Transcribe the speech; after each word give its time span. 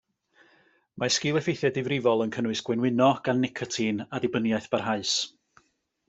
Mae 1.01 1.11
sgil-effeithiau 1.15 1.73
difrifol 1.75 2.23
yn 2.25 2.33
cynnwys 2.37 2.63
gwenwyno 2.69 3.09
gan 3.27 3.43
nicotin 3.45 4.01
a 4.19 4.23
dibyniaeth 4.25 4.67
barhaus. 4.77 5.13